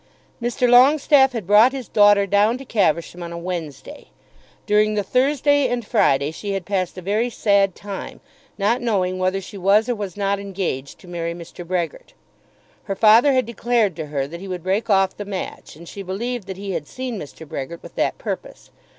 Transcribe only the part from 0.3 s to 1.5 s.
Mr. Longestaffe had